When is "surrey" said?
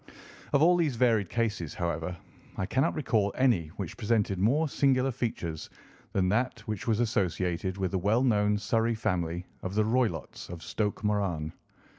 8.57-8.95